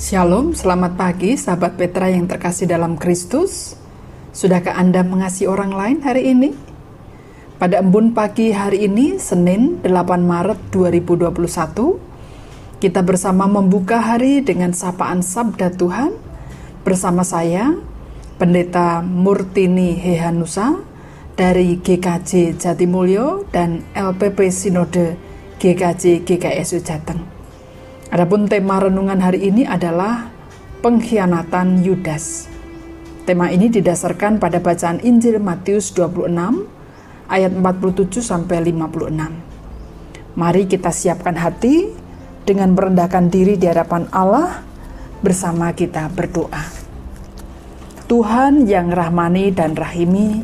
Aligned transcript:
Shalom, 0.00 0.56
selamat 0.56 0.96
pagi 0.96 1.36
sahabat 1.36 1.76
Petra 1.76 2.08
yang 2.08 2.24
terkasih 2.24 2.64
dalam 2.64 2.96
Kristus. 2.96 3.76
Sudahkah 4.32 4.72
Anda 4.72 5.04
mengasihi 5.04 5.44
orang 5.44 5.76
lain 5.76 6.00
hari 6.00 6.32
ini? 6.32 6.56
Pada 7.60 7.84
embun 7.84 8.16
pagi 8.16 8.48
hari 8.48 8.88
ini, 8.88 9.20
Senin 9.20 9.76
8 9.84 10.24
Maret 10.24 10.72
2021, 10.72 12.80
kita 12.80 13.04
bersama 13.04 13.44
membuka 13.44 14.00
hari 14.00 14.40
dengan 14.40 14.72
sapaan 14.72 15.20
Sabda 15.20 15.68
Tuhan 15.76 16.16
bersama 16.80 17.20
saya, 17.20 17.76
Pendeta 18.40 19.04
Murtini 19.04 20.00
Hehanusa 20.00 20.80
dari 21.36 21.76
GKJ 21.76 22.56
Jatimulyo 22.56 23.44
dan 23.52 23.84
LPP 23.92 24.48
Sinode 24.48 25.20
GKJ 25.60 26.24
GKSU 26.24 26.80
Jateng. 26.80 27.39
Adapun 28.10 28.50
tema 28.50 28.82
renungan 28.82 29.22
hari 29.22 29.54
ini 29.54 29.62
adalah 29.62 30.26
pengkhianatan 30.82 31.86
Yudas. 31.86 32.50
Tema 33.22 33.54
ini 33.54 33.70
didasarkan 33.70 34.42
pada 34.42 34.58
bacaan 34.58 34.98
Injil 34.98 35.38
Matius 35.38 35.94
26 35.94 36.26
ayat 37.30 37.54
47 37.54 38.18
sampai 38.18 38.66
56. 38.74 40.34
Mari 40.34 40.62
kita 40.66 40.90
siapkan 40.90 41.38
hati 41.38 41.86
dengan 42.42 42.74
merendahkan 42.74 43.30
diri 43.30 43.54
di 43.54 43.70
hadapan 43.70 44.10
Allah 44.10 44.58
bersama 45.22 45.70
kita 45.70 46.10
berdoa. 46.10 46.66
Tuhan 48.10 48.66
yang 48.66 48.90
rahmani 48.90 49.54
dan 49.54 49.78
rahimi, 49.78 50.42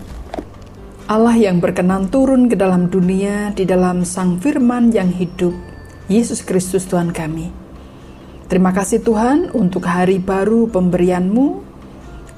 Allah 1.10 1.34
yang 1.34 1.58
berkenan 1.58 2.14
turun 2.14 2.46
ke 2.46 2.54
dalam 2.54 2.86
dunia 2.86 3.50
di 3.58 3.66
dalam 3.66 4.06
Sang 4.06 4.38
Firman 4.38 4.94
yang 4.94 5.10
hidup, 5.10 5.74
Yesus 6.06 6.46
Kristus 6.46 6.86
Tuhan 6.86 7.10
kami. 7.10 7.50
Terima 8.46 8.70
kasih 8.70 9.02
Tuhan 9.02 9.50
untuk 9.50 9.90
hari 9.90 10.22
baru 10.22 10.70
pemberianmu, 10.70 11.66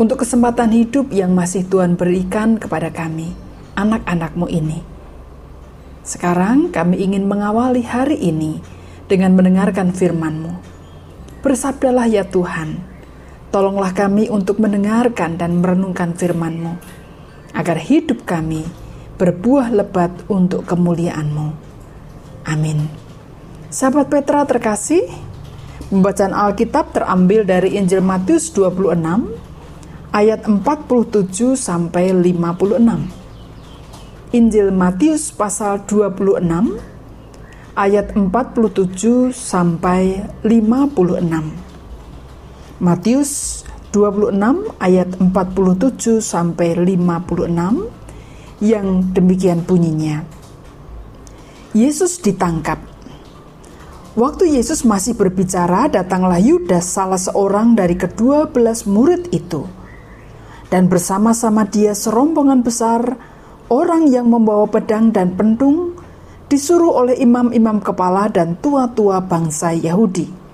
untuk 0.01 0.25
kesempatan 0.25 0.73
hidup 0.73 1.13
yang 1.13 1.37
masih 1.37 1.69
Tuhan 1.69 2.01
berikan 2.01 2.57
kepada 2.57 2.89
kami, 2.89 3.37
anak-anakmu 3.77 4.49
ini. 4.49 4.81
Sekarang 6.01 6.73
kami 6.73 6.97
ingin 6.97 7.29
mengawali 7.29 7.85
hari 7.85 8.17
ini 8.17 8.57
dengan 9.05 9.37
mendengarkan 9.37 9.93
firman-Mu. 9.93 10.53
Bersabdalah 11.45 12.09
ya 12.09 12.25
Tuhan, 12.25 12.81
tolonglah 13.53 13.93
kami 13.93 14.33
untuk 14.33 14.65
mendengarkan 14.65 15.37
dan 15.37 15.61
merenungkan 15.61 16.17
firman-Mu 16.17 16.73
agar 17.53 17.77
hidup 17.77 18.25
kami 18.25 18.65
berbuah 19.21 19.77
lebat 19.77 20.25
untuk 20.33 20.65
kemuliaan-Mu. 20.65 21.53
Amin. 22.49 23.08
Sahabat 23.69 24.09
Petra 24.09 24.49
terkasih, 24.49 25.13
pembacaan 25.93 26.33
Alkitab 26.33 26.97
terambil 26.97 27.45
dari 27.45 27.77
Injil 27.77 28.01
Matius 28.01 28.49
26 28.57 28.97
ayat 30.09 30.49
47 30.49 31.53
sampai 31.53 32.17
56. 32.17 34.33
Injil 34.33 34.73
Matius 34.73 35.37
pasal 35.37 35.85
26 35.85 36.49
ayat 37.77 38.17
47 38.17 39.37
sampai 39.37 40.25
56. 40.49 42.81
Matius 42.81 43.33
26 43.93 44.33
ayat 44.81 45.13
47 45.13 46.25
sampai 46.25 46.73
56 46.73 48.65
yang 48.65 49.13
demikian 49.13 49.61
bunyinya. 49.61 50.25
Yesus 51.77 52.17
ditangkap. 52.25 52.97
Waktu 54.19 54.59
Yesus 54.59 54.83
masih 54.83 55.15
berbicara, 55.15 55.87
datanglah 55.87 56.43
Yudas 56.43 56.91
salah 56.91 57.23
seorang 57.23 57.79
dari 57.79 57.95
kedua 57.95 58.51
belas 58.51 58.83
murid 58.83 59.31
itu. 59.31 59.63
Dan 60.67 60.91
bersama-sama 60.91 61.63
dia 61.71 61.95
serombongan 61.95 62.67
besar 62.67 63.15
orang 63.71 64.11
yang 64.11 64.27
membawa 64.27 64.67
pedang 64.67 65.15
dan 65.15 65.39
pentung 65.39 65.95
disuruh 66.51 66.99
oleh 66.99 67.15
imam-imam 67.15 67.79
kepala 67.79 68.27
dan 68.27 68.59
tua-tua 68.59 69.23
bangsa 69.23 69.71
Yahudi 69.71 70.49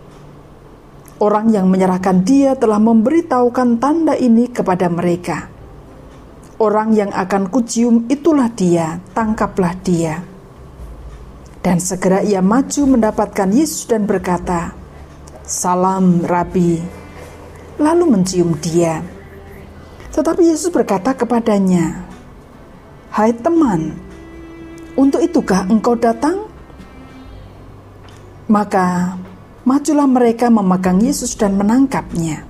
Orang 1.24 1.54
yang 1.54 1.72
menyerahkan 1.72 2.20
dia 2.20 2.52
telah 2.58 2.76
memberitahukan 2.82 3.80
tanda 3.80 4.12
ini 4.12 4.50
kepada 4.50 4.92
mereka. 4.92 5.48
Orang 6.60 6.92
yang 6.92 7.14
akan 7.14 7.48
kucium 7.48 8.10
itulah 8.12 8.52
dia, 8.52 9.00
tangkaplah 9.16 9.72
dia. 9.80 10.33
Dan 11.64 11.80
segera 11.80 12.20
ia 12.20 12.44
maju 12.44 12.92
mendapatkan 12.92 13.48
Yesus 13.48 13.88
dan 13.88 14.04
berkata, 14.04 14.76
Salam 15.48 16.20
Rabi, 16.20 16.76
lalu 17.80 18.04
mencium 18.04 18.52
dia. 18.60 19.00
Tetapi 20.12 20.44
Yesus 20.44 20.68
berkata 20.68 21.16
kepadanya, 21.16 22.04
Hai 23.08 23.32
teman, 23.32 23.96
untuk 24.92 25.24
itukah 25.24 25.64
engkau 25.72 25.96
datang? 25.96 26.52
Maka 28.44 29.16
majulah 29.64 30.04
mereka 30.04 30.52
memegang 30.52 31.00
Yesus 31.00 31.32
dan 31.32 31.56
menangkapnya. 31.56 32.44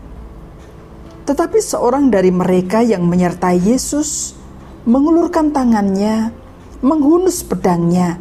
Tetapi 1.23 1.63
seorang 1.63 2.11
dari 2.11 2.35
mereka 2.35 2.83
yang 2.83 3.07
menyertai 3.07 3.63
Yesus 3.63 4.35
mengulurkan 4.85 5.55
tangannya, 5.55 6.35
menghunus 6.83 7.47
pedangnya, 7.47 8.19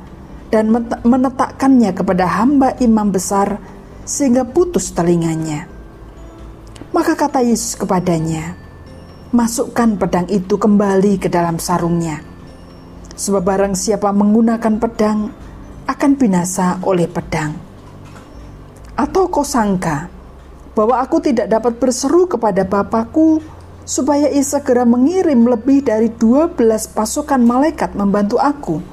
dan 0.54 0.70
menetakkannya 1.02 1.98
kepada 1.98 2.30
hamba 2.30 2.78
imam 2.78 3.10
besar 3.10 3.58
sehingga 4.06 4.46
putus 4.46 4.94
telinganya. 4.94 5.66
Maka 6.94 7.18
kata 7.18 7.42
Yesus 7.42 7.74
kepadanya, 7.74 8.54
"Masukkan 9.34 9.98
pedang 9.98 10.30
itu 10.30 10.62
kembali 10.62 11.18
ke 11.18 11.26
dalam 11.26 11.58
sarungnya, 11.58 12.22
sebab 13.18 13.42
barang 13.42 13.74
siapa 13.74 14.14
menggunakan 14.14 14.78
pedang 14.78 15.34
akan 15.90 16.12
binasa 16.22 16.78
oleh 16.86 17.10
pedang." 17.10 17.58
Atau 18.94 19.34
kau 19.34 19.42
sangka 19.42 20.06
bahwa 20.78 21.02
aku 21.02 21.18
tidak 21.18 21.50
dapat 21.50 21.82
berseru 21.82 22.30
kepada 22.30 22.62
Bapakku 22.62 23.42
supaya 23.90 24.30
ia 24.30 24.46
segera 24.46 24.86
mengirim 24.86 25.50
lebih 25.50 25.82
dari 25.82 26.14
12 26.14 26.94
pasukan 26.94 27.42
malaikat 27.42 27.98
membantu 27.98 28.38
aku? 28.38 28.93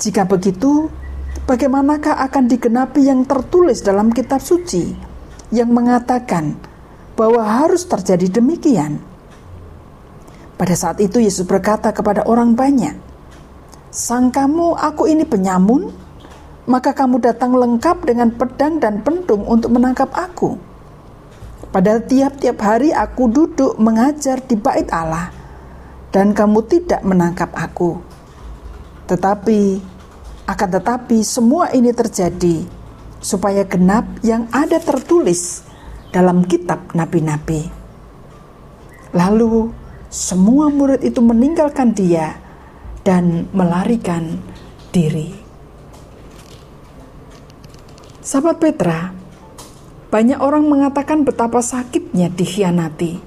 Jika 0.00 0.26
begitu, 0.26 0.90
bagaimanakah 1.46 2.18
akan 2.30 2.44
digenapi 2.50 3.06
yang 3.06 3.26
tertulis 3.26 3.82
dalam 3.82 4.10
kitab 4.10 4.42
suci 4.42 4.94
yang 5.54 5.70
mengatakan 5.70 6.58
bahwa 7.14 7.42
harus 7.42 7.86
terjadi 7.86 8.40
demikian? 8.40 8.98
Pada 10.54 10.74
saat 10.74 11.02
itu 11.02 11.18
Yesus 11.18 11.46
berkata 11.46 11.90
kepada 11.90 12.26
orang 12.26 12.54
banyak, 12.54 12.94
Sangkamu 13.94 14.74
aku 14.74 15.06
ini 15.06 15.22
penyamun? 15.22 16.04
maka 16.64 16.96
kamu 16.96 17.20
datang 17.20 17.52
lengkap 17.52 18.08
dengan 18.08 18.32
pedang 18.32 18.80
dan 18.80 19.04
pentung 19.04 19.44
untuk 19.44 19.72
menangkap 19.72 20.08
aku. 20.12 20.56
Padahal 21.68 22.06
tiap-tiap 22.06 22.58
hari 22.62 22.94
aku 22.94 23.28
duduk 23.28 23.76
mengajar 23.76 24.40
di 24.40 24.56
bait 24.56 24.88
Allah, 24.94 25.28
dan 26.14 26.32
kamu 26.32 26.64
tidak 26.70 27.02
menangkap 27.02 27.50
aku. 27.52 28.00
Tetapi, 29.04 29.60
akan 30.44 30.68
tetapi 30.80 31.20
semua 31.24 31.72
ini 31.72 31.92
terjadi 31.92 32.64
supaya 33.24 33.64
genap 33.64 34.04
yang 34.20 34.44
ada 34.52 34.76
tertulis 34.76 35.64
dalam 36.12 36.44
kitab 36.44 36.92
nabi-nabi. 36.92 37.68
Lalu 39.16 39.72
semua 40.12 40.68
murid 40.68 41.00
itu 41.00 41.18
meninggalkan 41.24 41.96
dia 41.96 42.36
dan 43.02 43.48
melarikan 43.56 44.40
diri. 44.92 45.32
Sahabat 48.24 48.56
Petra, 48.56 49.12
banyak 50.08 50.40
orang 50.40 50.64
mengatakan 50.64 51.28
betapa 51.28 51.60
sakitnya 51.60 52.32
dikhianati. 52.32 53.20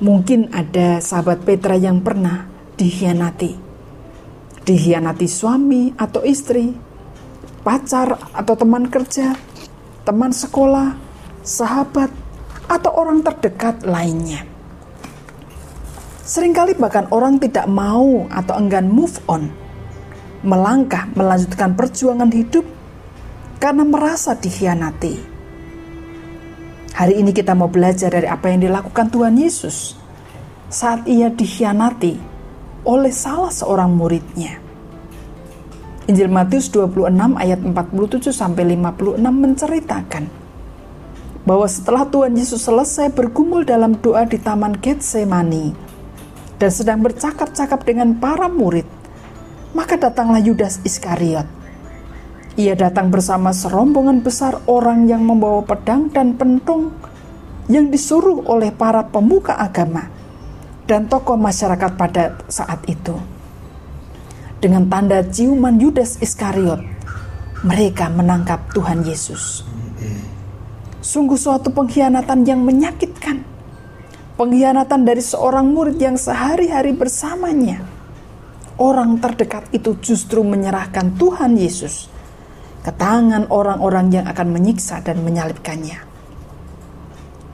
Mungkin 0.00 0.54
ada 0.54 1.02
sahabat 1.02 1.44
Petra 1.44 1.76
yang 1.76 2.00
pernah 2.00 2.48
dikhianati. 2.80 3.67
Dikhianati 4.68 5.24
suami 5.24 5.96
atau 5.96 6.20
istri, 6.28 6.76
pacar 7.64 8.20
atau 8.36 8.52
teman 8.52 8.84
kerja, 8.92 9.32
teman 10.04 10.28
sekolah, 10.28 10.92
sahabat, 11.40 12.12
atau 12.68 12.92
orang 12.92 13.24
terdekat 13.24 13.80
lainnya. 13.88 14.44
Seringkali 16.20 16.76
bahkan 16.76 17.08
orang 17.08 17.40
tidak 17.40 17.64
mau 17.64 18.28
atau 18.28 18.60
enggan 18.60 18.92
move 18.92 19.16
on, 19.24 19.48
melangkah 20.44 21.08
melanjutkan 21.16 21.72
perjuangan 21.72 22.28
hidup 22.28 22.68
karena 23.56 23.88
merasa 23.88 24.36
dikhianati. 24.36 25.16
Hari 26.92 27.24
ini 27.24 27.32
kita 27.32 27.56
mau 27.56 27.72
belajar 27.72 28.12
dari 28.12 28.28
apa 28.28 28.52
yang 28.52 28.68
dilakukan 28.68 29.08
Tuhan 29.08 29.32
Yesus 29.40 29.96
saat 30.68 31.08
ia 31.08 31.32
dikhianati 31.32 32.37
oleh 32.86 33.10
salah 33.10 33.50
seorang 33.50 33.90
muridnya. 33.94 34.60
Injil 36.08 36.32
Matius 36.32 36.72
26 36.72 37.12
ayat 37.36 37.60
47 37.60 38.32
sampai 38.32 38.64
56 38.78 39.20
menceritakan 39.20 40.24
bahwa 41.44 41.68
setelah 41.68 42.08
Tuhan 42.08 42.32
Yesus 42.36 42.64
selesai 42.64 43.12
bergumul 43.12 43.64
dalam 43.64 43.96
doa 44.00 44.24
di 44.24 44.40
Taman 44.40 44.80
Getsemani 44.80 45.72
dan 46.56 46.70
sedang 46.72 47.00
bercakap-cakap 47.04 47.84
dengan 47.84 48.16
para 48.16 48.48
murid, 48.48 48.88
maka 49.76 50.00
datanglah 50.00 50.40
Yudas 50.40 50.80
Iskariot. 50.84 51.48
Ia 52.58 52.74
datang 52.74 53.12
bersama 53.12 53.54
serombongan 53.54 54.24
besar 54.24 54.58
orang 54.66 55.06
yang 55.06 55.22
membawa 55.22 55.62
pedang 55.62 56.10
dan 56.10 56.34
pentung 56.34 56.90
yang 57.68 57.92
disuruh 57.92 58.48
oleh 58.48 58.72
para 58.72 59.06
pemuka 59.06 59.54
agama 59.54 60.17
dan 60.88 61.04
tokoh 61.04 61.36
masyarakat 61.36 62.00
pada 62.00 62.40
saat 62.48 62.80
itu. 62.88 63.12
Dengan 64.58 64.88
tanda 64.88 65.20
ciuman 65.22 65.76
Yudas 65.76 66.18
Iskariot, 66.18 66.82
mereka 67.62 68.08
menangkap 68.08 68.72
Tuhan 68.72 69.04
Yesus. 69.04 69.62
Sungguh 70.98 71.38
suatu 71.38 71.70
pengkhianatan 71.70 72.42
yang 72.42 72.64
menyakitkan. 72.64 73.44
Pengkhianatan 74.34 75.06
dari 75.06 75.22
seorang 75.22 75.68
murid 75.70 76.00
yang 76.00 76.16
sehari-hari 76.18 76.96
bersamanya. 76.96 77.84
Orang 78.78 79.18
terdekat 79.18 79.66
itu 79.74 79.98
justru 79.98 80.42
menyerahkan 80.46 81.18
Tuhan 81.18 81.58
Yesus 81.58 82.06
ke 82.82 82.94
tangan 82.94 83.50
orang-orang 83.50 84.14
yang 84.14 84.26
akan 84.30 84.54
menyiksa 84.54 85.02
dan 85.02 85.22
menyalibkannya. 85.26 85.98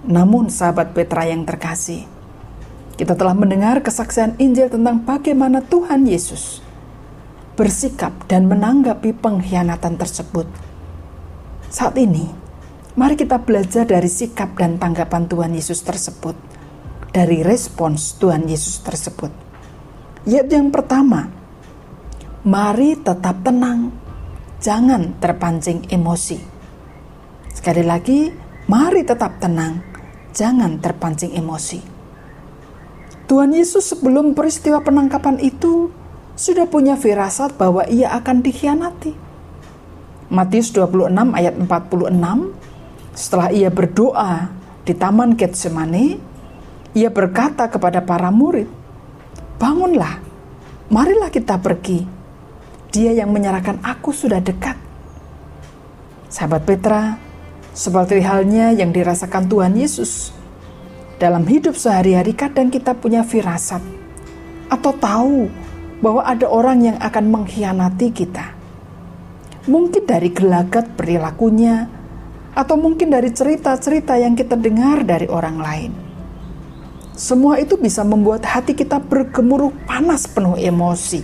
Namun 0.05 0.53
sahabat 0.53 0.93
Petra 0.93 1.25
yang 1.25 1.49
terkasih, 1.49 2.05
kita 2.94 3.19
telah 3.19 3.35
mendengar 3.35 3.82
kesaksian 3.82 4.38
Injil 4.38 4.70
tentang 4.70 5.02
bagaimana 5.02 5.62
Tuhan 5.62 6.06
Yesus 6.06 6.62
bersikap 7.55 8.26
dan 8.26 8.50
menanggapi 8.50 9.14
pengkhianatan 9.14 9.94
tersebut. 9.94 10.46
Saat 11.70 11.94
ini, 11.99 12.44
Mari 12.94 13.19
kita 13.19 13.43
belajar 13.43 13.91
dari 13.91 14.06
sikap 14.06 14.55
dan 14.55 14.79
tanggapan 14.79 15.26
Tuhan 15.26 15.50
Yesus 15.50 15.82
tersebut, 15.82 16.38
dari 17.11 17.43
respons 17.43 18.14
Tuhan 18.23 18.46
Yesus 18.46 18.87
tersebut. 18.87 19.35
Yaitu 20.31 20.55
yang 20.55 20.70
pertama, 20.70 21.26
mari 22.47 22.94
tetap 22.94 23.43
tenang, 23.43 23.90
jangan 24.62 25.11
terpancing 25.19 25.90
emosi. 25.90 26.38
Sekali 27.50 27.82
lagi, 27.82 28.31
mari 28.70 29.02
tetap 29.02 29.43
tenang, 29.43 29.82
jangan 30.31 30.79
terpancing 30.79 31.35
emosi. 31.35 31.94
Tuhan 33.25 33.56
Yesus 33.56 33.88
sebelum 33.88 34.37
peristiwa 34.37 34.85
penangkapan 34.85 35.41
itu 35.41 35.88
sudah 36.37 36.69
punya 36.69 36.99
firasat 36.99 37.56
bahwa 37.56 37.87
ia 37.88 38.12
akan 38.12 38.44
dikhianati. 38.44 39.17
Matius 40.29 40.75
26 40.75 41.32
ayat 41.32 41.55
46 41.56 42.53
setelah 43.15 43.49
ia 43.55 43.71
berdoa 43.71 44.50
di 44.82 44.93
Taman 44.93 45.38
Getsemani, 45.38 46.19
ia 46.93 47.09
berkata 47.09 47.71
kepada 47.71 48.03
para 48.03 48.29
murid, 48.29 48.67
"Bangunlah, 49.56 50.21
marilah 50.91 51.31
kita 51.31 51.56
pergi. 51.62 52.05
Dia 52.91 53.15
yang 53.15 53.31
menyerahkan 53.31 53.81
aku 53.81 54.11
sudah 54.11 54.43
dekat." 54.43 54.76
Sahabat 56.29 56.67
Petra, 56.67 57.15
seperti 57.71 58.19
halnya 58.21 58.75
yang 58.75 58.91
dirasakan 58.91 59.47
Tuhan 59.47 59.79
Yesus, 59.79 60.35
dalam 61.20 61.46
hidup 61.46 61.78
sehari-hari 61.78 62.34
kadang 62.34 62.69
kita 62.69 62.94
punya 62.94 63.22
firasat 63.22 63.81
atau 64.69 64.93
tahu 64.96 65.46
bahwa 66.02 66.26
ada 66.26 66.50
orang 66.50 66.93
yang 66.93 66.99
akan 66.99 67.25
mengkhianati 67.31 68.08
kita. 68.11 68.52
Mungkin 69.64 70.05
dari 70.05 70.28
gelagat 70.28 70.93
perilakunya, 70.93 71.88
atau 72.55 72.78
mungkin 72.78 73.11
dari 73.11 73.34
cerita-cerita 73.34 74.14
yang 74.14 74.38
kita 74.38 74.55
dengar 74.55 75.02
dari 75.02 75.26
orang 75.26 75.58
lain. 75.58 75.93
Semua 77.14 77.58
itu 77.58 77.75
bisa 77.78 78.02
membuat 78.06 78.46
hati 78.46 78.75
kita 78.75 78.99
bergemuruh 79.02 79.70
panas 79.87 80.26
penuh 80.26 80.58
emosi. 80.58 81.22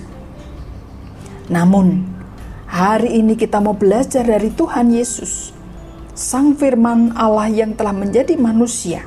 Namun, 1.51 2.07
hari 2.67 3.19
ini 3.19 3.35
kita 3.35 3.59
mau 3.59 3.75
belajar 3.75 4.23
dari 4.23 4.55
Tuhan 4.55 4.91
Yesus, 4.95 5.51
Sang 6.15 6.55
Firman 6.55 7.15
Allah 7.19 7.51
yang 7.51 7.75
telah 7.75 7.95
menjadi 7.95 8.39
manusia, 8.39 9.03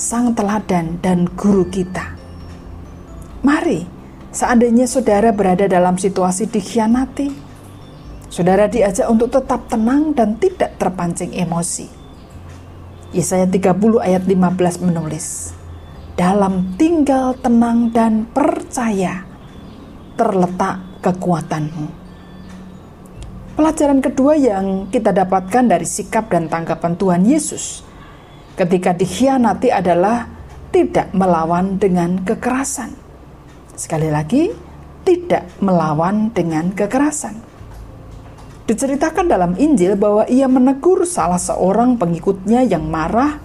Sang 0.00 0.32
Teladan 0.32 0.96
dan 1.04 1.28
Guru 1.36 1.68
kita. 1.68 2.16
Mari, 3.44 3.84
seandainya 4.32 4.88
saudara 4.88 5.28
berada 5.28 5.68
dalam 5.68 6.00
situasi 6.00 6.48
dikhianati, 6.48 7.52
Saudara 8.30 8.70
diajak 8.70 9.10
untuk 9.10 9.28
tetap 9.28 9.66
tenang 9.66 10.14
dan 10.14 10.38
tidak 10.38 10.78
terpancing 10.78 11.34
emosi. 11.34 11.90
Yesaya 13.10 13.44
30 13.44 13.76
ayat 14.00 14.22
15 14.24 14.86
menulis, 14.86 15.52
Dalam 16.14 16.78
tinggal 16.78 17.36
tenang 17.42 17.90
dan 17.92 18.24
percaya 18.30 19.26
terletak 20.14 20.80
kekuatanmu. 21.02 21.86
Pelajaran 23.58 24.00
kedua 24.00 24.38
yang 24.38 24.88
kita 24.88 25.10
dapatkan 25.12 25.66
dari 25.66 25.84
sikap 25.84 26.30
dan 26.32 26.46
tanggapan 26.46 26.94
Tuhan 26.96 27.26
Yesus 27.26 27.89
ketika 28.54 28.94
dikhianati 28.94 29.68
adalah 29.70 30.26
tidak 30.70 31.10
melawan 31.10 31.76
dengan 31.76 32.22
kekerasan. 32.22 32.94
Sekali 33.74 34.08
lagi, 34.10 34.50
tidak 35.02 35.50
melawan 35.58 36.30
dengan 36.30 36.70
kekerasan. 36.70 37.34
Diceritakan 38.70 39.26
dalam 39.26 39.52
Injil 39.58 39.98
bahwa 39.98 40.22
ia 40.30 40.46
menegur 40.46 41.02
salah 41.02 41.42
seorang 41.42 41.98
pengikutnya 41.98 42.62
yang 42.62 42.86
marah 42.86 43.42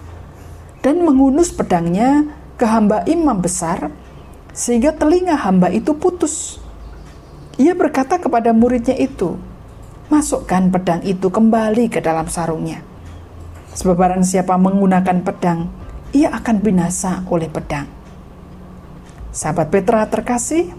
dan 0.86 1.02
mengunus 1.02 1.50
pedangnya 1.50 2.30
ke 2.54 2.62
hamba 2.62 3.02
imam 3.10 3.42
besar 3.42 3.90
sehingga 4.54 4.94
telinga 4.94 5.34
hamba 5.34 5.74
itu 5.74 5.98
putus. 5.98 6.62
Ia 7.58 7.74
berkata 7.74 8.22
kepada 8.22 8.54
muridnya 8.54 8.94
itu, 8.94 9.34
"Masukkan 10.12 10.70
pedang 10.70 11.02
itu 11.02 11.26
kembali 11.26 11.90
ke 11.90 11.98
dalam 11.98 12.30
sarungnya." 12.30 12.95
Sebab 13.76 13.92
barang 13.92 14.24
siapa 14.24 14.56
menggunakan 14.56 15.20
pedang, 15.20 15.68
ia 16.16 16.32
akan 16.32 16.56
binasa 16.64 17.28
oleh 17.28 17.52
pedang. 17.52 17.84
Sahabat 19.36 19.68
Petra 19.68 20.08
terkasih, 20.08 20.72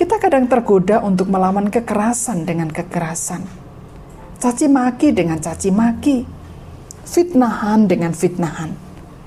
kita 0.00 0.16
kadang 0.16 0.48
tergoda 0.48 1.04
untuk 1.04 1.28
melawan 1.28 1.68
kekerasan 1.68 2.48
dengan 2.48 2.72
kekerasan, 2.72 3.44
caci 4.40 4.64
maki 4.64 5.12
dengan 5.12 5.36
caci 5.44 5.68
maki, 5.68 6.24
fitnahan 7.04 7.84
dengan 7.84 8.16
fitnahan, 8.16 8.72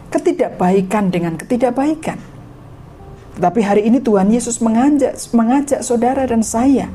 ketidakbaikan 0.10 1.14
dengan 1.14 1.38
ketidakbaikan. 1.38 2.18
Tetapi 3.38 3.62
hari 3.62 3.86
ini 3.86 4.02
Tuhan 4.02 4.34
Yesus 4.34 4.58
mengajak, 4.66 5.14
mengajak 5.38 5.86
saudara 5.86 6.26
dan 6.26 6.42
saya 6.42 6.90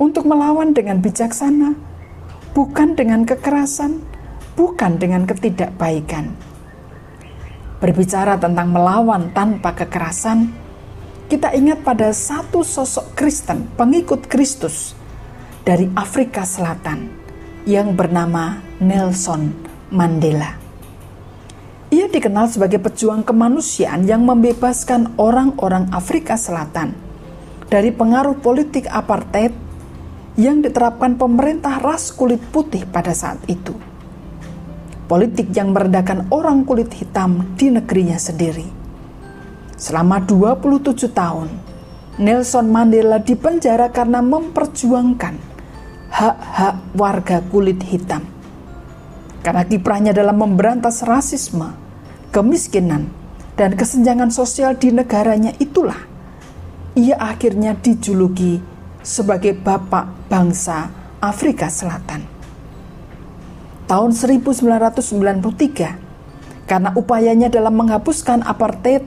untuk 0.00 0.24
melawan 0.24 0.72
dengan 0.72 1.04
bijaksana, 1.04 1.76
bukan 2.56 2.96
dengan 2.96 3.28
kekerasan, 3.28 4.00
bukan 4.54 5.00
dengan 5.00 5.24
ketidakbaikan. 5.24 6.32
Berbicara 7.82 8.38
tentang 8.38 8.70
melawan 8.70 9.34
tanpa 9.34 9.74
kekerasan, 9.74 10.54
kita 11.26 11.50
ingat 11.56 11.82
pada 11.82 12.12
satu 12.14 12.62
sosok 12.62 13.16
Kristen, 13.16 13.66
pengikut 13.74 14.28
Kristus 14.28 14.94
dari 15.64 15.90
Afrika 15.96 16.46
Selatan 16.46 17.10
yang 17.64 17.94
bernama 17.96 18.60
Nelson 18.78 19.50
Mandela. 19.90 20.58
Ia 21.92 22.08
dikenal 22.08 22.48
sebagai 22.48 22.80
pejuang 22.80 23.20
kemanusiaan 23.20 24.08
yang 24.08 24.24
membebaskan 24.24 25.16
orang-orang 25.20 25.92
Afrika 25.92 26.40
Selatan 26.40 26.96
dari 27.68 27.92
pengaruh 27.92 28.40
politik 28.40 28.88
apartheid 28.88 29.52
yang 30.40 30.64
diterapkan 30.64 31.20
pemerintah 31.20 31.80
ras 31.84 32.08
kulit 32.12 32.40
putih 32.48 32.88
pada 32.88 33.12
saat 33.12 33.40
itu. 33.44 33.91
Politik 35.12 35.52
yang 35.52 35.76
merendahkan 35.76 36.32
orang 36.32 36.64
kulit 36.64 36.88
hitam 36.96 37.44
di 37.60 37.68
negerinya 37.68 38.16
sendiri 38.16 38.64
Selama 39.82 40.24
27 40.24 41.10
tahun, 41.10 41.52
Nelson 42.22 42.70
Mandela 42.70 43.18
dipenjara 43.20 43.90
karena 43.92 44.22
memperjuangkan 44.22 45.34
hak-hak 46.06 46.76
warga 46.96 47.44
kulit 47.50 47.82
hitam. 47.82 48.24
Karena 49.42 49.66
kiprahnya 49.68 50.14
dalam 50.14 50.38
memberantas 50.38 51.02
rasisme, 51.02 51.76
kemiskinan, 52.30 53.10
dan 53.58 53.74
kesenjangan 53.76 54.32
sosial 54.32 54.78
di 54.80 54.94
negaranya 54.94 55.52
itulah 55.60 55.98
ia 56.96 57.20
akhirnya 57.20 57.76
dijuluki 57.76 58.64
sebagai 59.04 59.58
bapak 59.60 60.30
bangsa 60.30 60.88
Afrika 61.20 61.68
Selatan. 61.68 62.31
Tahun 63.92 64.16
1993, 64.16 66.64
karena 66.64 66.96
upayanya 66.96 67.52
dalam 67.52 67.76
menghapuskan 67.76 68.40
apartheid 68.40 69.04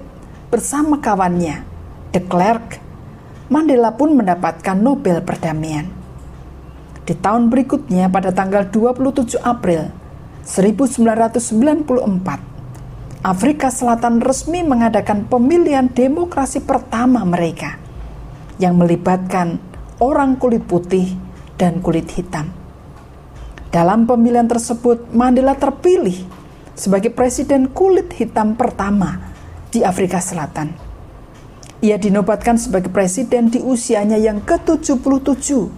bersama 0.54 1.02
kawannya, 1.02 1.66
de 2.14 2.22
Klerk, 2.22 2.78
Mandela 3.50 3.98
pun 3.98 4.14
mendapatkan 4.14 4.78
Nobel 4.78 5.26
Perdamaian. 5.26 5.90
Di 7.02 7.18
tahun 7.18 7.50
berikutnya 7.50 8.14
pada 8.14 8.30
tanggal 8.30 8.70
27 8.70 9.42
April 9.42 9.90
1994, 10.46 13.26
Afrika 13.26 13.74
Selatan 13.74 14.22
resmi 14.22 14.62
mengadakan 14.62 15.26
pemilihan 15.26 15.90
demokrasi 15.90 16.62
pertama 16.62 17.26
mereka 17.26 17.82
yang 18.62 18.78
melibatkan 18.78 19.58
orang 19.98 20.38
kulit 20.38 20.62
putih 20.70 21.10
dan 21.58 21.82
kulit 21.82 22.06
hitam. 22.14 22.65
Dalam 23.74 24.08
pemilihan 24.08 24.48
tersebut, 24.48 25.12
Mandela 25.12 25.56
terpilih 25.58 26.26
sebagai 26.76 27.14
presiden 27.14 27.68
kulit 27.72 28.12
hitam 28.16 28.56
pertama 28.60 29.20
di 29.72 29.84
Afrika 29.84 30.20
Selatan. 30.20 30.74
Ia 31.84 31.98
dinobatkan 32.00 32.58
sebagai 32.58 32.90
presiden 32.92 33.50
di 33.52 33.60
usianya 33.60 34.18
yang 34.18 34.42
ke-77 34.42 35.70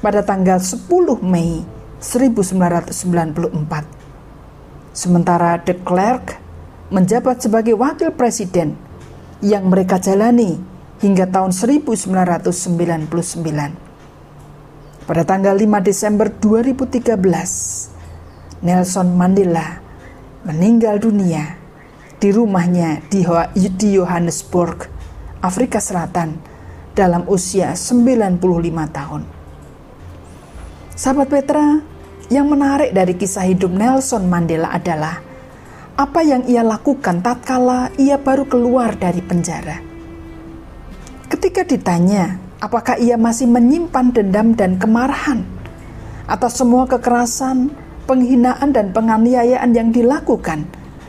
pada 0.00 0.22
tanggal 0.24 0.60
10 0.60 0.88
Mei 1.24 1.64
1994. 2.00 3.84
Sementara 4.96 5.58
de 5.60 5.74
Klerk 5.76 6.40
menjabat 6.90 7.40
sebagai 7.40 7.78
wakil 7.78 8.10
presiden 8.12 8.76
yang 9.40 9.68
mereka 9.68 9.96
jalani 9.96 10.60
hingga 11.00 11.26
tahun 11.28 11.52
1999. 11.52 13.89
Pada 15.10 15.26
tanggal 15.26 15.58
5 15.58 15.82
Desember 15.82 16.30
2013, 16.30 17.18
Nelson 18.62 19.10
Mandela 19.10 19.82
meninggal 20.46 21.02
dunia 21.02 21.58
di 22.22 22.30
rumahnya 22.30 23.02
di 23.10 23.26
Johannesburg, 23.90 24.86
Afrika 25.42 25.82
Selatan 25.82 26.38
dalam 26.94 27.26
usia 27.26 27.74
95 27.74 28.38
tahun. 28.94 29.26
Sahabat 30.94 31.26
Petra, 31.26 31.82
yang 32.30 32.46
menarik 32.46 32.94
dari 32.94 33.18
kisah 33.18 33.50
hidup 33.50 33.74
Nelson 33.74 34.30
Mandela 34.30 34.70
adalah 34.70 35.18
apa 35.98 36.22
yang 36.22 36.46
ia 36.46 36.62
lakukan 36.62 37.18
tatkala 37.18 37.90
ia 37.98 38.14
baru 38.14 38.46
keluar 38.46 38.94
dari 38.94 39.18
penjara. 39.26 39.82
Ketika 41.26 41.66
ditanya 41.66 42.49
apakah 42.60 43.00
ia 43.00 43.16
masih 43.16 43.48
menyimpan 43.48 44.12
dendam 44.12 44.52
dan 44.52 44.76
kemarahan 44.76 45.42
atas 46.28 46.60
semua 46.60 46.86
kekerasan, 46.86 47.72
penghinaan 48.04 48.70
dan 48.70 48.94
penganiayaan 48.94 49.74
yang 49.74 49.90
dilakukan 49.90 50.68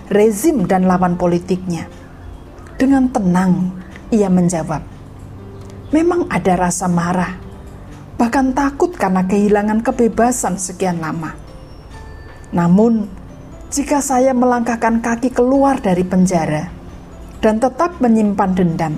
rezim 0.10 0.66
dan 0.66 0.90
lawan 0.90 1.20
politiknya. 1.20 1.86
Dengan 2.80 3.06
tenang, 3.14 3.70
ia 4.10 4.32
menjawab, 4.32 4.82
"Memang 5.94 6.26
ada 6.34 6.58
rasa 6.58 6.90
marah, 6.90 7.38
bahkan 8.18 8.54
takut 8.54 8.98
karena 8.98 9.22
kehilangan 9.26 9.86
kebebasan 9.86 10.58
sekian 10.58 10.98
lama. 10.98 11.38
Namun, 12.50 13.06
jika 13.72 13.98
saya 13.98 14.36
melangkahkan 14.36 15.00
kaki 15.00 15.32
keluar 15.32 15.80
dari 15.80 16.04
penjara 16.04 16.68
dan 17.40 17.58
tetap 17.62 17.98
menyimpan 17.98 18.52
dendam, 18.52 18.94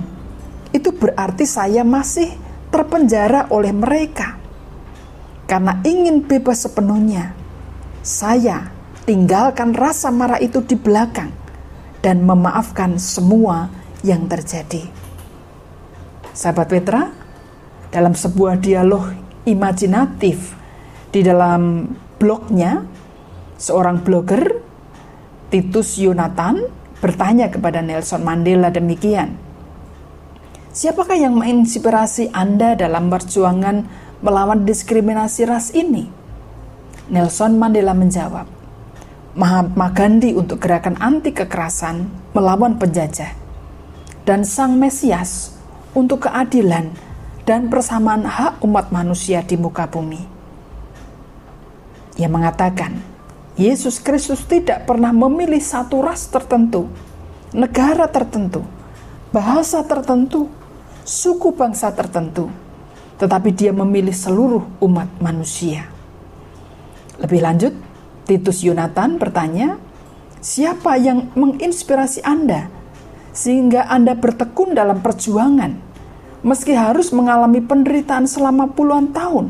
itu 0.74 0.90
berarti 0.90 1.46
saya 1.46 1.86
masih 1.86 2.43
terpenjara 2.74 3.46
oleh 3.54 3.70
mereka." 3.70 4.42
Karena 5.46 5.78
ingin 5.86 6.26
bebas 6.26 6.66
sepenuhnya, 6.66 7.36
saya 8.02 8.74
tinggalkan 9.06 9.76
rasa 9.76 10.10
marah 10.10 10.42
itu 10.42 10.58
di 10.64 10.74
belakang 10.74 11.30
dan 12.02 12.24
memaafkan 12.26 12.98
semua 12.98 13.68
yang 14.02 14.26
terjadi. 14.26 14.88
Sahabat 16.34 16.66
Petra, 16.66 17.12
dalam 17.94 18.16
sebuah 18.16 18.58
dialog 18.58 19.14
imajinatif 19.46 20.56
di 21.12 21.20
dalam 21.22 21.92
blognya, 22.18 22.82
seorang 23.60 24.02
blogger, 24.02 24.64
Titus 25.52 26.00
Yonatan, 26.00 26.66
bertanya 26.98 27.52
kepada 27.52 27.84
Nelson 27.84 28.24
Mandela 28.24 28.72
demikian. 28.72 29.43
Siapakah 30.74 31.14
yang 31.14 31.38
menginspirasi 31.38 32.34
Anda 32.34 32.74
dalam 32.74 33.06
perjuangan 33.06 33.86
melawan 34.26 34.66
diskriminasi 34.66 35.46
ras 35.46 35.70
ini? 35.70 36.10
Nelson 37.14 37.54
Mandela 37.54 37.94
menjawab, 37.94 38.50
Mahatma 39.38 39.94
Gandhi 39.94 40.34
untuk 40.34 40.58
gerakan 40.58 40.98
anti 40.98 41.30
kekerasan 41.30 42.10
melawan 42.34 42.74
penjajah, 42.74 43.38
dan 44.26 44.42
Sang 44.42 44.74
Mesias 44.74 45.54
untuk 45.94 46.26
keadilan 46.26 46.90
dan 47.46 47.70
persamaan 47.70 48.26
hak 48.26 48.58
umat 48.66 48.90
manusia 48.90 49.46
di 49.46 49.54
muka 49.54 49.86
bumi. 49.86 50.26
Ia 52.18 52.26
mengatakan, 52.26 52.98
Yesus 53.54 54.02
Kristus 54.02 54.42
tidak 54.42 54.90
pernah 54.90 55.14
memilih 55.14 55.62
satu 55.62 56.02
ras 56.02 56.26
tertentu, 56.26 56.90
negara 57.54 58.10
tertentu, 58.10 58.66
bahasa 59.30 59.86
tertentu, 59.86 60.50
suku 61.04 61.52
bangsa 61.52 61.92
tertentu, 61.92 62.48
tetapi 63.20 63.52
dia 63.52 63.70
memilih 63.70 64.16
seluruh 64.16 64.64
umat 64.80 65.06
manusia. 65.20 65.86
Lebih 67.20 67.40
lanjut, 67.44 67.74
Titus 68.24 68.64
Yonatan 68.64 69.20
bertanya, 69.20 69.76
siapa 70.40 70.96
yang 70.96 71.30
menginspirasi 71.36 72.24
Anda 72.24 72.72
sehingga 73.36 73.86
Anda 73.86 74.16
bertekun 74.16 74.72
dalam 74.72 75.04
perjuangan 75.04 75.94
meski 76.44 76.76
harus 76.76 77.08
mengalami 77.12 77.64
penderitaan 77.64 78.28
selama 78.28 78.72
puluhan 78.72 79.12
tahun? 79.12 79.48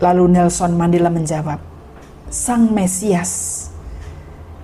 Lalu 0.00 0.38
Nelson 0.38 0.78
Mandela 0.78 1.12
menjawab, 1.12 1.60
Sang 2.30 2.70
Mesias. 2.72 3.66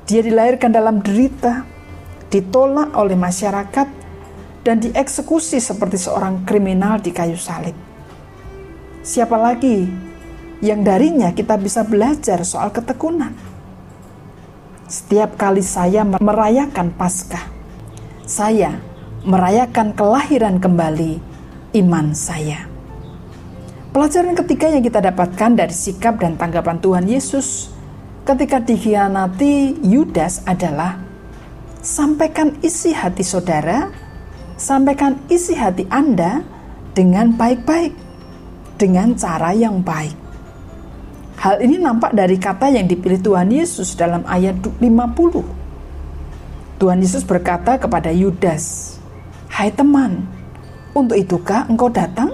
Dia 0.06 0.22
dilahirkan 0.22 0.70
dalam 0.70 1.02
derita, 1.02 1.66
ditolak 2.30 2.94
oleh 2.94 3.18
masyarakat, 3.18 4.05
dan 4.66 4.82
dieksekusi 4.82 5.62
seperti 5.62 5.94
seorang 5.94 6.42
kriminal 6.42 6.98
di 6.98 7.14
kayu 7.14 7.38
salib. 7.38 7.78
Siapa 9.06 9.38
lagi 9.38 9.86
yang 10.58 10.82
darinya 10.82 11.30
kita 11.30 11.54
bisa 11.54 11.86
belajar 11.86 12.42
soal 12.42 12.74
ketekunan. 12.74 13.30
Setiap 14.90 15.38
kali 15.38 15.62
saya 15.62 16.02
merayakan 16.02 16.90
Paskah, 16.98 17.46
saya 18.26 18.82
merayakan 19.22 19.94
kelahiran 19.94 20.58
kembali 20.58 21.22
iman 21.78 22.10
saya. 22.10 22.66
Pelajaran 23.94 24.34
ketiga 24.34 24.66
yang 24.74 24.82
kita 24.82 24.98
dapatkan 24.98 25.54
dari 25.54 25.74
sikap 25.74 26.18
dan 26.18 26.34
tanggapan 26.34 26.82
Tuhan 26.82 27.06
Yesus 27.06 27.70
ketika 28.26 28.58
dikhianati 28.58 29.78
Yudas 29.86 30.42
adalah 30.42 30.98
sampaikan 31.82 32.58
isi 32.66 32.90
hati 32.90 33.22
saudara, 33.22 34.05
sampaikan 34.56 35.20
isi 35.28 35.52
hati 35.52 35.84
Anda 35.92 36.40
dengan 36.96 37.36
baik-baik, 37.36 37.92
dengan 38.80 39.12
cara 39.14 39.52
yang 39.52 39.84
baik. 39.84 40.16
Hal 41.36 41.60
ini 41.60 41.76
nampak 41.76 42.16
dari 42.16 42.40
kata 42.40 42.72
yang 42.72 42.88
dipilih 42.88 43.20
Tuhan 43.20 43.52
Yesus 43.52 43.92
dalam 43.92 44.24
ayat 44.24 44.56
50. 44.56 45.44
Tuhan 46.80 46.98
Yesus 47.00 47.24
berkata 47.28 47.76
kepada 47.76 48.08
Yudas, 48.08 48.96
"Hai 49.52 49.68
teman, 49.68 50.24
untuk 50.96 51.16
itukah 51.16 51.68
engkau 51.68 51.92
datang?" 51.92 52.32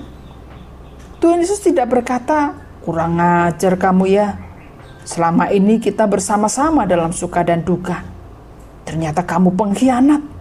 Tuhan 1.19 1.43
Yesus 1.43 1.63
tidak 1.63 1.91
berkata, 1.91 2.55
"Kurang 2.83 3.19
ajar 3.19 3.75
kamu 3.75 4.07
ya. 4.11 4.39
Selama 5.03 5.51
ini 5.51 5.83
kita 5.83 6.07
bersama-sama 6.07 6.87
dalam 6.87 7.11
suka 7.11 7.43
dan 7.43 7.67
duka. 7.67 8.07
Ternyata 8.87 9.27
kamu 9.27 9.51
pengkhianat." 9.55 10.32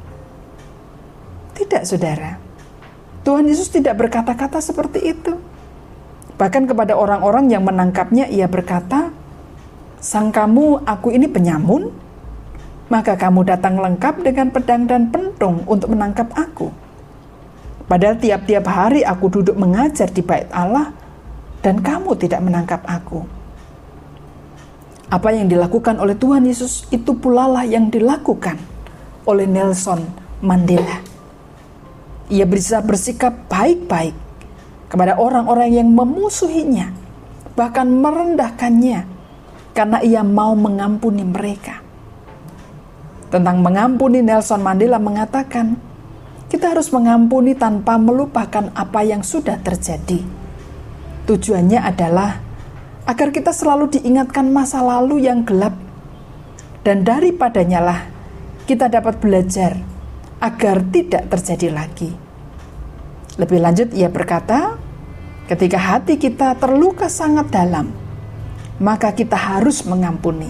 Tidak, 1.62 1.86
Saudara. 1.86 2.42
Tuhan 3.22 3.46
Yesus 3.46 3.70
tidak 3.70 4.02
berkata-kata 4.02 4.58
seperti 4.58 5.14
itu. 5.14 5.38
Bahkan 6.42 6.66
kepada 6.66 6.98
orang-orang 6.98 7.54
yang 7.54 7.62
menangkapnya 7.62 8.26
ia 8.26 8.50
berkata, 8.50 9.14
Sang 10.02 10.34
kamu 10.34 10.82
aku 10.90 11.14
ini 11.14 11.30
penyamun? 11.30 11.94
Maka 12.90 13.14
kamu 13.14 13.46
datang 13.46 13.78
lengkap 13.78 14.26
dengan 14.26 14.50
pedang 14.50 14.90
dan 14.90 15.14
pentung 15.14 15.62
untuk 15.70 15.94
menangkap 15.94 16.34
aku. 16.34 16.74
Padahal 17.86 18.18
tiap-tiap 18.18 18.66
hari 18.66 19.06
aku 19.06 19.30
duduk 19.30 19.54
mengajar 19.54 20.10
di 20.10 20.26
bait 20.26 20.50
Allah 20.50 20.90
dan 21.62 21.78
kamu 21.78 22.18
tidak 22.18 22.42
menangkap 22.42 22.82
aku. 22.90 23.22
Apa 25.14 25.30
yang 25.30 25.46
dilakukan 25.46 26.02
oleh 26.02 26.18
Tuhan 26.18 26.42
Yesus 26.42 26.90
itu 26.90 27.14
pula 27.14 27.46
lah 27.46 27.70
yang 27.70 27.94
dilakukan 27.94 28.58
oleh 29.30 29.46
Nelson 29.46 30.02
Mandela. 30.42 31.11
Ia 32.32 32.48
bisa 32.48 32.80
bersikap 32.80 33.52
baik-baik 33.52 34.16
kepada 34.88 35.20
orang-orang 35.20 35.76
yang 35.76 35.92
memusuhinya, 35.92 36.96
bahkan 37.60 37.92
merendahkannya, 37.92 39.04
karena 39.76 40.00
ia 40.00 40.24
mau 40.24 40.56
mengampuni 40.56 41.28
mereka. 41.28 41.84
Tentang 43.28 43.60
mengampuni, 43.60 44.24
Nelson 44.24 44.64
Mandela 44.64 44.96
mengatakan, 44.96 45.76
kita 46.48 46.72
harus 46.72 46.92
mengampuni 46.92 47.52
tanpa 47.56 47.96
melupakan 48.00 48.72
apa 48.76 49.00
yang 49.04 49.24
sudah 49.24 49.60
terjadi. 49.60 50.24
Tujuannya 51.28 51.80
adalah 51.80 52.40
agar 53.08 53.32
kita 53.32 53.56
selalu 53.56 54.00
diingatkan 54.00 54.48
masa 54.52 54.80
lalu 54.80 55.28
yang 55.28 55.44
gelap, 55.44 55.76
dan 56.84 57.04
daripadanya 57.04 57.80
lah 57.80 58.00
kita 58.68 58.88
dapat 58.88 59.20
belajar 59.20 59.91
agar 60.42 60.82
tidak 60.90 61.30
terjadi 61.30 61.70
lagi. 61.70 62.12
Lebih 63.38 63.62
lanjut, 63.62 63.90
ia 63.94 64.10
berkata, 64.10 64.76
"Ketika 65.46 65.78
hati 65.78 66.18
kita 66.18 66.58
terluka 66.58 67.06
sangat 67.08 67.54
dalam, 67.54 67.94
maka 68.82 69.14
kita 69.14 69.38
harus 69.38 69.86
mengampuni. 69.86 70.50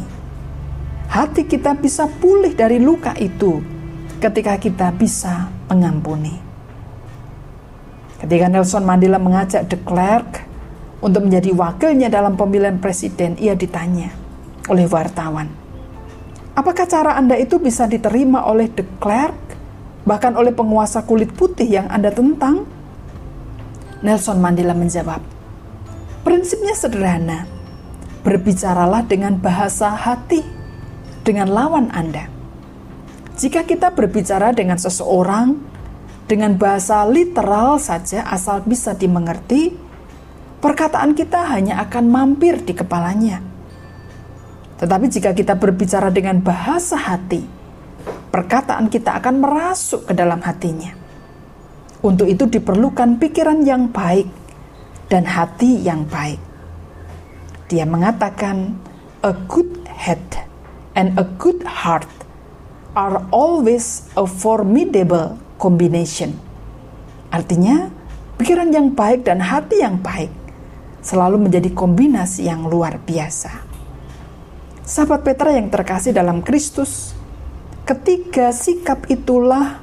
Hati 1.11 1.43
kita 1.43 1.75
bisa 1.75 2.07
pulih 2.07 2.55
dari 2.55 2.79
luka 2.79 3.11
itu 3.19 3.59
ketika 4.23 4.55
kita 4.55 4.95
bisa 4.95 5.51
mengampuni." 5.67 6.39
Ketika 8.23 8.47
Nelson 8.47 8.87
Mandela 8.87 9.19
mengajak 9.19 9.67
de 9.67 9.75
Klerk 9.75 10.47
untuk 11.03 11.27
menjadi 11.27 11.51
wakilnya 11.51 12.07
dalam 12.07 12.39
pemilihan 12.39 12.79
presiden, 12.79 13.35
ia 13.41 13.57
ditanya 13.57 14.13
oleh 14.69 14.85
wartawan, 14.85 15.49
Apakah 16.51 16.83
cara 16.83 17.15
Anda 17.15 17.39
itu 17.39 17.63
bisa 17.63 17.87
diterima 17.87 18.43
oleh 18.43 18.67
de 18.67 18.83
Klerk, 18.99 19.50
bahkan 20.11 20.35
oleh 20.35 20.51
penguasa 20.51 21.07
kulit 21.07 21.31
putih 21.31 21.71
yang 21.71 21.87
Anda 21.87 22.11
tentang? 22.11 22.67
Nelson 24.03 24.43
Mandela 24.43 24.75
menjawab, 24.75 25.23
prinsipnya 26.27 26.75
sederhana, 26.75 27.47
berbicaralah 28.27 29.07
dengan 29.07 29.39
bahasa 29.39 29.95
hati, 29.95 30.43
dengan 31.23 31.47
lawan 31.47 31.87
Anda. 31.95 32.27
Jika 33.39 33.63
kita 33.63 33.95
berbicara 33.95 34.51
dengan 34.51 34.75
seseorang, 34.75 35.55
dengan 36.27 36.59
bahasa 36.59 37.07
literal 37.07 37.79
saja 37.79 38.27
asal 38.27 38.67
bisa 38.67 38.91
dimengerti, 38.91 39.79
perkataan 40.59 41.15
kita 41.15 41.39
hanya 41.55 41.79
akan 41.87 42.11
mampir 42.11 42.59
di 42.59 42.75
kepalanya. 42.75 43.39
Tetapi 44.75 45.07
jika 45.07 45.31
kita 45.31 45.55
berbicara 45.55 46.11
dengan 46.11 46.43
bahasa 46.43 46.99
hati, 46.99 47.60
perkataan 48.31 48.87
kita 48.87 49.19
akan 49.19 49.43
merasuk 49.43 50.07
ke 50.09 50.13
dalam 50.15 50.39
hatinya. 50.39 50.95
Untuk 52.01 52.25
itu 52.25 52.49
diperlukan 52.49 53.21
pikiran 53.21 53.61
yang 53.61 53.91
baik 53.93 54.25
dan 55.11 55.27
hati 55.27 55.83
yang 55.83 56.07
baik. 56.07 56.39
Dia 57.69 57.85
mengatakan, 57.85 58.79
a 59.21 59.35
good 59.45 59.85
head 59.85 60.23
and 60.97 61.13
a 61.19 61.27
good 61.37 61.61
heart 61.61 62.09
are 62.97 63.21
always 63.29 64.09
a 64.17 64.25
formidable 64.25 65.37
combination. 65.61 66.33
Artinya, 67.29 67.87
pikiran 68.41 68.73
yang 68.73 68.91
baik 68.91 69.23
dan 69.23 69.39
hati 69.39 69.79
yang 69.79 70.01
baik 70.01 70.33
selalu 71.05 71.47
menjadi 71.47 71.69
kombinasi 71.71 72.49
yang 72.49 72.65
luar 72.65 72.97
biasa. 72.97 73.51
Sahabat 74.81 75.23
Petra 75.23 75.55
yang 75.55 75.71
terkasih 75.71 76.11
dalam 76.11 76.43
Kristus, 76.43 77.15
ketiga 77.87 78.53
sikap 78.53 79.09
itulah 79.09 79.81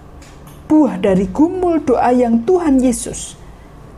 buah 0.68 1.00
dari 1.00 1.26
gumul 1.26 1.80
doa 1.82 2.12
yang 2.12 2.44
Tuhan 2.44 2.78
Yesus 2.78 3.38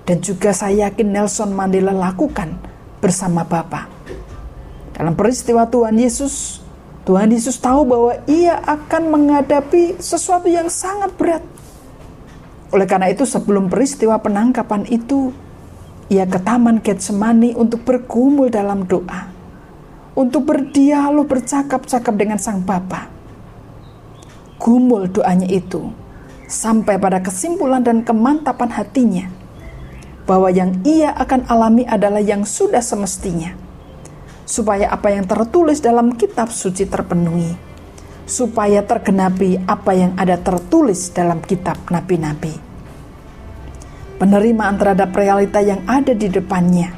dan 0.07 0.23
juga 0.23 0.51
saya 0.51 0.91
yakin 0.91 1.11
Nelson 1.11 1.51
Mandela 1.55 1.95
lakukan 1.95 2.57
bersama 2.99 3.47
Bapa. 3.47 3.87
Dalam 4.95 5.17
peristiwa 5.17 5.65
Tuhan 5.71 5.97
Yesus, 5.97 6.61
Tuhan 7.09 7.33
Yesus 7.33 7.57
tahu 7.57 7.89
bahwa 7.89 8.13
ia 8.29 8.61
akan 8.61 9.03
menghadapi 9.09 9.97
sesuatu 10.03 10.51
yang 10.51 10.69
sangat 10.69 11.15
berat. 11.17 11.43
Oleh 12.71 12.87
karena 12.87 13.11
itu 13.11 13.27
sebelum 13.27 13.67
peristiwa 13.67 14.21
penangkapan 14.21 14.87
itu, 14.87 15.35
ia 16.13 16.27
ke 16.27 16.39
Taman 16.39 16.83
Getsemani 16.83 17.57
untuk 17.59 17.83
bergumul 17.83 18.51
dalam 18.51 18.87
doa. 18.87 19.31
Untuk 20.15 20.47
berdialog 20.47 21.27
bercakap-cakap 21.27 22.15
dengan 22.15 22.39
sang 22.39 22.63
Bapa. 22.63 23.20
Gumul 24.61 25.09
doanya 25.09 25.49
itu 25.49 25.89
sampai 26.45 27.01
pada 27.01 27.25
kesimpulan 27.25 27.81
dan 27.81 28.05
kemantapan 28.05 28.69
hatinya 28.69 29.27
bahwa 30.29 30.53
yang 30.53 30.77
ia 30.85 31.17
akan 31.17 31.49
alami 31.49 31.89
adalah 31.89 32.21
yang 32.21 32.45
sudah 32.45 32.85
semestinya 32.85 33.57
supaya 34.51 34.91
apa 34.91 35.15
yang 35.15 35.31
tertulis 35.31 35.79
dalam 35.79 36.19
kitab 36.19 36.51
suci 36.51 36.91
terpenuhi, 36.91 37.55
supaya 38.27 38.83
tergenapi 38.83 39.63
apa 39.63 39.95
yang 39.95 40.13
ada 40.19 40.35
tertulis 40.43 41.15
dalam 41.15 41.39
kitab 41.39 41.79
nabi-nabi. 41.87 42.59
Penerimaan 44.19 44.75
terhadap 44.75 45.15
realita 45.15 45.63
yang 45.63 45.87
ada 45.87 46.11
di 46.13 46.27
depannya, 46.27 46.91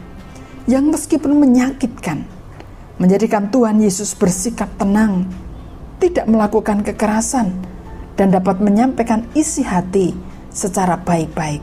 yang 0.64 0.88
meskipun 0.88 1.36
menyakitkan, 1.36 2.24
menjadikan 2.96 3.52
Tuhan 3.52 3.84
Yesus 3.84 4.16
bersikap 4.16 4.72
tenang, 4.80 5.28
tidak 6.02 6.26
melakukan 6.26 6.82
kekerasan, 6.82 7.54
dan 8.18 8.34
dapat 8.34 8.58
menyampaikan 8.58 9.30
isi 9.38 9.62
hati 9.62 10.10
secara 10.50 10.98
baik-baik. 10.98 11.62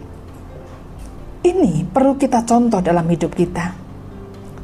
Ini 1.43 1.84
perlu 1.91 2.15
kita 2.15 2.47
contoh 2.47 2.80
dalam 2.80 3.04
hidup 3.12 3.36
kita 3.36 3.89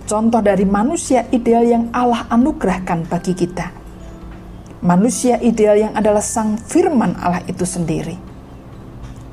contoh 0.05 0.39
dari 0.39 0.63
manusia 0.63 1.25
ideal 1.33 1.65
yang 1.65 1.83
Allah 1.91 2.29
anugerahkan 2.29 3.09
bagi 3.09 3.33
kita. 3.33 3.73
Manusia 4.85 5.41
ideal 5.41 5.89
yang 5.89 5.93
adalah 5.97 6.21
sang 6.21 6.61
firman 6.61 7.17
Allah 7.17 7.41
itu 7.49 7.65
sendiri. 7.65 8.13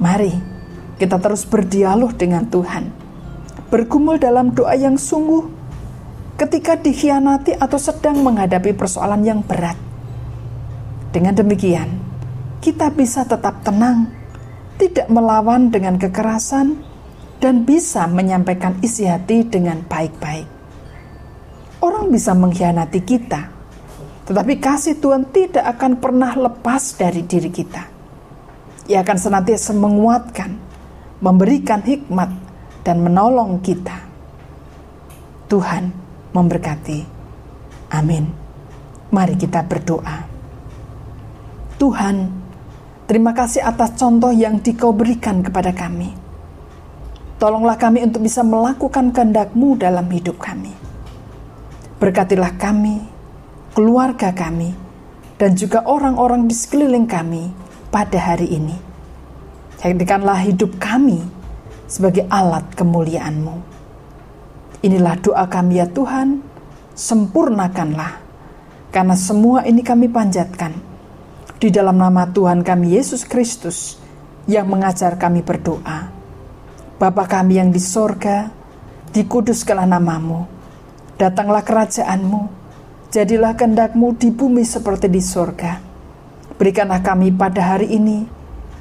Mari 0.01 0.33
kita 0.97 1.21
terus 1.21 1.45
berdialog 1.45 2.17
dengan 2.17 2.49
Tuhan. 2.49 2.89
Bergumul 3.69 4.17
dalam 4.17 4.57
doa 4.57 4.73
yang 4.73 4.97
sungguh 4.97 5.45
ketika 6.41 6.81
dikhianati 6.81 7.61
atau 7.61 7.77
sedang 7.77 8.25
menghadapi 8.25 8.73
persoalan 8.73 9.23
yang 9.25 9.41
berat. 9.45 9.77
Dengan 11.13 11.37
demikian, 11.37 11.93
kita 12.65 12.89
bisa 12.89 13.29
tetap 13.29 13.61
tenang, 13.61 14.09
tidak 14.81 15.13
melawan 15.13 15.69
dengan 15.69 16.01
kekerasan, 16.01 16.81
dan 17.37 17.69
bisa 17.69 18.09
menyampaikan 18.09 18.81
isi 18.81 19.05
hati 19.05 19.45
dengan 19.45 19.85
baik-baik. 19.85 20.49
Orang 21.85 22.09
bisa 22.09 22.33
mengkhianati 22.33 23.05
kita, 23.05 23.53
tetapi 24.25 24.57
kasih 24.57 24.97
Tuhan 25.03 25.29
tidak 25.29 25.69
akan 25.77 26.01
pernah 26.01 26.33
lepas 26.33 26.97
dari 26.97 27.27
diri 27.29 27.53
kita. 27.53 27.83
Ia 28.89 29.05
akan 29.05 29.19
senantiasa 29.21 29.77
menguatkan, 29.77 30.51
memberikan 31.21 31.85
hikmat, 31.85 32.31
dan 32.89 33.05
menolong 33.05 33.61
kita. 33.61 34.01
Tuhan 35.53 35.93
memberkati. 36.33 37.05
Amin. 37.93 38.33
Mari 39.13 39.37
kita 39.37 39.61
berdoa. 39.69 40.32
Tuhan, 41.83 42.31
terima 43.11 43.35
kasih 43.35 43.59
atas 43.67 43.99
contoh 43.99 44.31
yang 44.31 44.63
Dikau 44.63 44.95
berikan 44.95 45.43
kepada 45.43 45.75
kami. 45.75 46.15
Tolonglah 47.43 47.75
kami 47.75 48.07
untuk 48.07 48.23
bisa 48.23 48.47
melakukan 48.47 49.11
kehendak-Mu 49.11 49.83
dalam 49.83 50.07
hidup 50.07 50.39
kami. 50.39 50.71
Berkatilah 51.99 52.55
kami, 52.55 53.03
keluarga 53.75 54.31
kami, 54.31 54.79
dan 55.43 55.59
juga 55.59 55.83
orang-orang 55.83 56.47
di 56.47 56.55
sekeliling 56.55 57.11
kami 57.11 57.51
pada 57.91 58.31
hari 58.31 58.47
ini. 58.47 58.79
Jadikanlah 59.83 60.39
hidup 60.39 60.79
kami 60.79 61.19
sebagai 61.91 62.31
alat 62.31 62.63
kemuliaan-Mu. 62.79 63.59
Inilah 64.87 65.19
doa 65.19 65.51
kami 65.51 65.83
ya 65.83 65.91
Tuhan, 65.91 66.47
sempurnakanlah, 66.95 68.23
karena 68.95 69.19
semua 69.19 69.67
ini 69.67 69.83
kami 69.83 70.07
panjatkan 70.07 70.92
di 71.63 71.71
dalam 71.71 71.95
nama 71.95 72.27
Tuhan 72.27 72.67
kami 72.67 72.99
Yesus 72.99 73.23
Kristus 73.23 73.95
yang 74.51 74.67
mengajar 74.67 75.15
kami 75.15 75.47
berdoa. 75.47 76.11
Bapa 76.99 77.31
kami 77.31 77.63
yang 77.63 77.71
di 77.71 77.79
sorga, 77.79 78.51
dikuduskanlah 79.15 79.87
namamu, 79.87 80.43
Datanglah 81.23 81.63
kerajaanmu, 81.63 82.51
jadilah 83.15 83.55
kehendakmu 83.55 84.19
di 84.19 84.35
bumi 84.35 84.67
seperti 84.67 85.07
di 85.07 85.23
sorga. 85.23 85.79
Berikanlah 86.59 86.99
kami 86.99 87.31
pada 87.31 87.63
hari 87.63 87.95
ini 87.95 88.27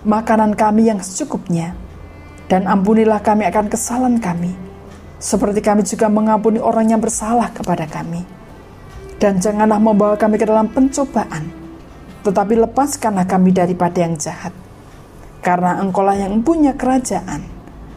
makanan 0.01 0.57
kami 0.57 0.89
yang 0.89 0.97
secukupnya, 1.05 1.77
dan 2.49 2.65
ampunilah 2.65 3.21
kami 3.21 3.45
akan 3.45 3.69
kesalahan 3.69 4.17
kami, 4.17 4.57
seperti 5.21 5.61
kami 5.61 5.85
juga 5.85 6.09
mengampuni 6.09 6.57
orang 6.57 6.89
yang 6.89 6.97
bersalah 6.97 7.53
kepada 7.53 7.85
kami. 7.85 8.25
Dan 9.21 9.37
janganlah 9.37 9.77
membawa 9.77 10.17
kami 10.17 10.41
ke 10.41 10.49
dalam 10.49 10.65
pencobaan, 10.65 11.60
tetapi 12.21 12.53
lepaskanlah 12.69 13.25
kami 13.25 13.49
daripada 13.53 14.01
yang 14.01 14.17
jahat. 14.17 14.53
Karena 15.41 15.81
engkaulah 15.81 16.17
yang 16.21 16.45
punya 16.45 16.77
kerajaan, 16.77 17.41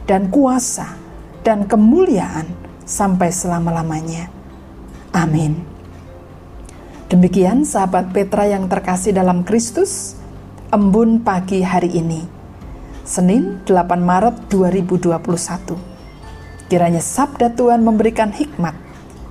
dan 0.09 0.33
kuasa, 0.33 0.97
dan 1.45 1.69
kemuliaan, 1.69 2.49
sampai 2.85 3.29
selama-lamanya. 3.33 4.33
Amin. 5.13 5.65
Demikian 7.09 7.69
sahabat 7.69 8.13
Petra 8.17 8.49
yang 8.49 8.69
terkasih 8.69 9.13
dalam 9.13 9.45
Kristus, 9.45 10.17
embun 10.73 11.21
pagi 11.21 11.61
hari 11.61 11.93
ini. 11.93 12.25
Senin 13.05 13.61
8 13.69 14.01
Maret 14.01 14.49
2021. 14.49 15.77
Kiranya 16.73 17.05
sabda 17.05 17.53
Tuhan 17.53 17.85
memberikan 17.85 18.33
hikmat, 18.33 18.73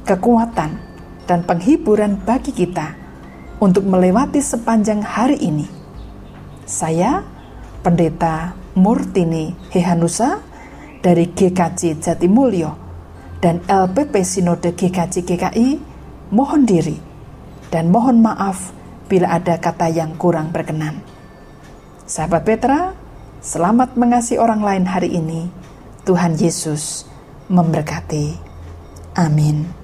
kekuatan, 0.05 0.77
dan 1.25 1.41
penghiburan 1.41 2.21
bagi 2.21 2.53
kita 2.53 3.02
untuk 3.63 3.87
melewati 3.87 4.43
sepanjang 4.43 4.99
hari 4.99 5.39
ini. 5.39 5.63
Saya, 6.67 7.23
Pendeta 7.79 8.51
Murtini 8.75 9.55
Hehanusa 9.71 10.43
dari 10.99 11.31
GKJ 11.31 12.03
Jatimulyo 12.03 12.75
dan 13.39 13.63
LPP 13.63 14.19
Sinode 14.27 14.75
GKJ 14.75 15.23
GKI 15.23 15.69
mohon 16.35 16.67
diri 16.67 16.99
dan 17.71 17.87
mohon 17.87 18.19
maaf 18.19 18.75
bila 19.07 19.31
ada 19.31 19.55
kata 19.59 19.87
yang 19.87 20.19
kurang 20.19 20.51
berkenan. 20.51 20.99
Sahabat 22.03 22.43
Petra, 22.43 22.91
selamat 23.39 23.95
mengasihi 23.95 24.39
orang 24.39 24.59
lain 24.59 24.85
hari 24.87 25.15
ini. 25.15 25.47
Tuhan 26.03 26.35
Yesus 26.35 27.07
memberkati. 27.47 28.35
Amin. 29.15 29.82